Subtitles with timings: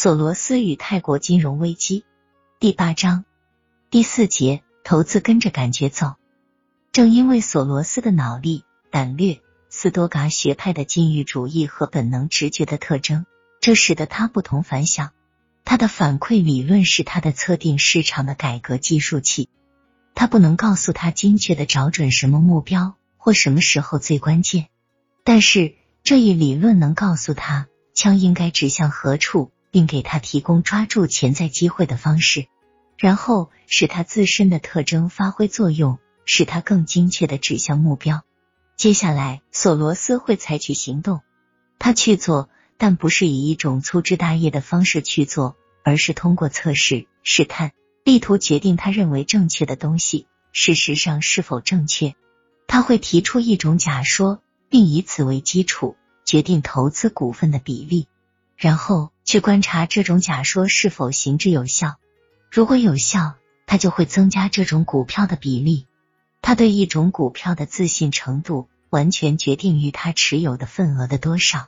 [0.00, 2.04] 索罗斯与泰国金融危机
[2.60, 3.24] 第八章
[3.90, 6.14] 第四节：投资跟着感觉走。
[6.92, 13.26] 正因为索罗斯的脑力、胆略、斯多噶学派的禁欲主义和本能直觉的特征，
[13.60, 15.10] 这使得他不同凡响。
[15.64, 19.48] 他的反馈理论是他的测定市场的改革计数器。
[20.14, 24.68] 他不能告诉他精确的找准什么目标或什么时候最关键，
[25.24, 25.74] 但是
[26.04, 29.50] 这一理论能告诉他枪应该指向何处。
[29.78, 32.48] 并给他提供抓住潜在机会的方式，
[32.96, 38.24] 然后使他自身的特征发挥作用，使他更精确的指向目标。
[38.76, 41.20] 接下来，索罗斯会采取行动，
[41.78, 47.70] 他去做，但不是以一种粗枝大叶的方式去做，而是通过测试、试探，
[48.02, 52.16] 力图决定他认为正确的东西事实上是否正确。
[52.66, 58.08] 他会提出一种假说，并以此为基础决定投资股份的比例。
[58.56, 61.96] 然后去观察这种假说是否行之有效。
[62.50, 63.34] 如果有效，
[63.66, 65.86] 他就会增加这种股票的比例。
[66.40, 71.66] 他对一种股票的自信程度完全决定于他持有的份额的多少。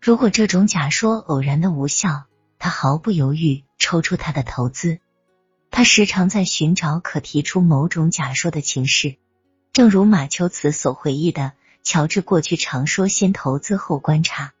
[0.00, 2.26] 如果这种假说偶然的无效，
[2.60, 5.00] 他毫不犹豫抽出他的投资。
[5.72, 9.16] 他时常在寻找可提出某种假说的情势，
[9.72, 14.52] 正如马丘茨所回忆的，乔治过去常说：“先投资后观察。”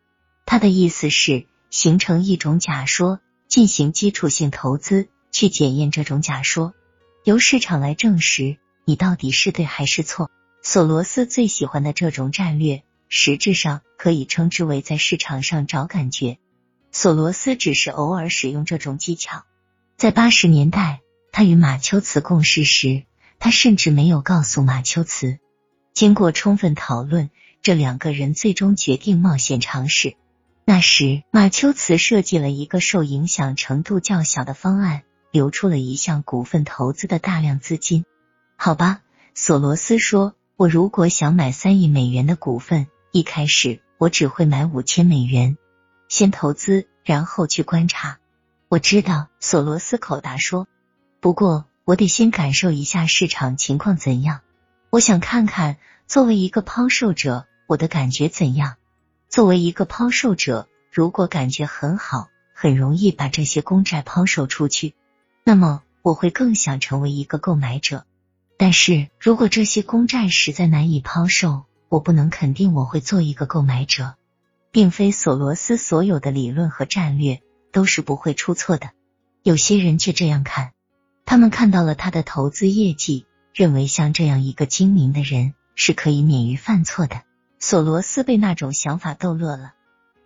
[0.44, 1.46] 他的意思是。
[1.70, 6.74] 形成一种假说，进行基础性投资，去检验这种假说，
[7.24, 10.30] 由市场来证实你到底是对还是错。
[10.62, 16.38] 索罗斯最喜欢的这种战略，实质上可以称之为在市场上找感觉。
[16.92, 19.44] 索罗斯只是偶尔使用这种技巧。
[19.96, 21.00] 在八十年代，
[21.32, 23.04] 他与马丘茨共事时，
[23.38, 25.38] 他甚至没有告诉马丘茨。
[25.94, 27.30] 经过充分讨论，
[27.62, 30.16] 这两个人最终决定冒险尝试。
[30.72, 38.04] 那时，马丘茨设计了一个受影响程度较小的方案，留出了一项股份投资的大量资金。
[38.54, 39.00] 好吧，
[39.34, 45.56] 索罗斯说：“我如果想买三亿美元的股份，一开始我只会买五千美元，
[46.08, 48.20] 先投资，然后去观察。”
[48.70, 50.68] 我知道，索罗斯口答说
[51.18, 54.42] ：“不过，我得先感受一下市场情况怎样。
[54.90, 58.76] 我想看看，作为一个抛售者，我的感觉怎样。”
[59.30, 64.94] 作为一个抛售者，如果感觉很好，很容易把这些公债抛售出去，
[65.44, 68.04] 那么我会更想成为一个购买者。
[68.56, 74.16] 但是如果这些公债实在难以抛售，我不能肯定我会做一个购买者。
[74.72, 77.40] 并非索罗斯所有的理论和战略
[77.72, 78.90] 都是不会出错的，
[79.42, 80.72] 有些人却这样看。
[81.24, 87.22] 他们看到了他的投资业绩，认为像这样一个精明的人是可以免于犯错的。
[87.62, 89.74] 索罗斯被那种想法逗乐了。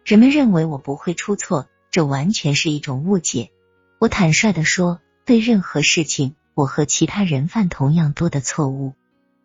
[0.05, 3.51] 人们认为我不会出错，这完全是一种误解。
[3.99, 8.95] 我坦率的说，对任何事情，我和其他人犯同样多的错误。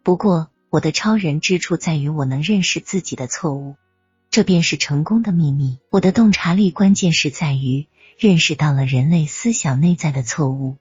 [0.03, 3.75] 不过，我的超人之处在于我能认识自己的错误，
[4.29, 5.79] 这便是成功的秘密。
[5.89, 7.87] 我的洞察力关键是在于
[8.19, 10.77] 认识到了人类思想内在的错误。